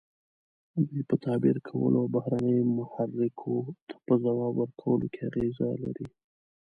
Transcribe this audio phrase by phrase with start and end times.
[0.87, 3.57] دوی په تعبیر کولو او بهرنیو محرکو
[3.87, 6.07] ته په ځواب ورکولو کې اغیزه لري.